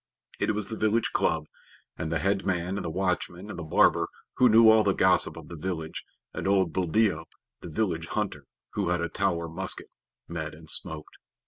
[0.39, 1.43] It was the village club,
[1.95, 5.37] and the head man and the watchman and the barber, who knew all the gossip
[5.37, 7.25] of the village, and old Buldeo,
[7.59, 9.91] the village hunter, who had a Tower musket,
[10.27, 11.17] met and smoked.